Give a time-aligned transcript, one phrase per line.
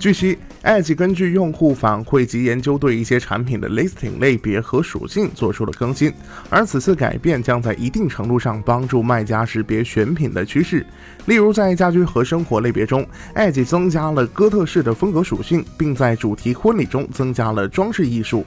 [0.00, 6.10] 据悉，Edge 根据用户反馈及研究，对一些产品的 listing 类别和属性做出了更新，
[6.48, 10.86] 而此次改变将在一定程度上帮助卖家识别选品的趋势。
[11.26, 13.06] 例如，在家居和生活类别中
[13.36, 18.46] ，Edge 增加了哥特式的风格属性，并在主题婚礼中增加了装饰艺术。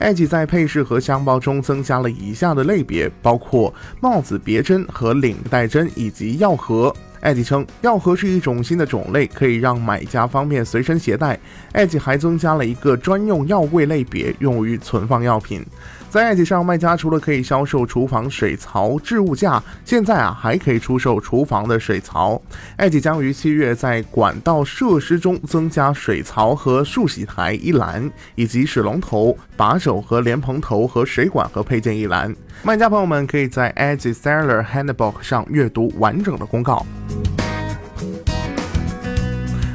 [0.00, 6.96] Edge 在配饰和箱包中增加了以下的类别，包括帽子别针和领带针，以及药盒。
[7.24, 11.40] 艾吉称，药盒是一种新的种类，可以让买家方便随身携带。
[11.72, 15.64] 艾吉还增加了一个专用药柜类别，用于存放药品。
[16.14, 22.40] 在 Edge 上，卖家除了可以销售厨房水槽置物架，现在啊还可以出售厨房的水槽。
[22.78, 32.32] Edge 将于七月在管道设施中增加水槽和漱洗台一栏，以及水龙头、把手和莲蓬头和水管和配件一栏。
[32.62, 36.86] 卖家朋友们可以在 Edge Seller Handbook 上阅读完整的公告。